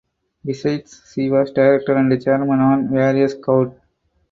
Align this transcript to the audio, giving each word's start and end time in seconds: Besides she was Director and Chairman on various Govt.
Besides 0.43 1.11
she 1.13 1.29
was 1.29 1.51
Director 1.51 1.93
and 1.95 2.11
Chairman 2.23 2.59
on 2.59 2.89
various 2.89 3.35
Govt. 3.35 3.79